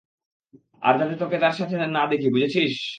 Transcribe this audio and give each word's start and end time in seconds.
আর 0.83 0.93
যাতে 0.99 1.15
তোকে 1.17 1.37
তার 1.39 1.53
সাথে 1.59 1.75
না 1.89 2.03
দেখি, 2.11 2.27
বুঝেছিস? 2.29 2.73